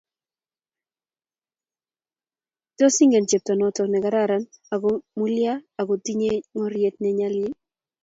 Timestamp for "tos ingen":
2.77-3.27